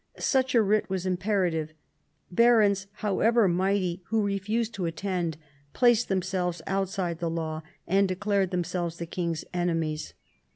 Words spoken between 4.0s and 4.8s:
who refused